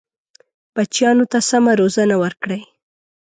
[0.73, 2.61] بچیانو ته سمه روزنه ورکړئ.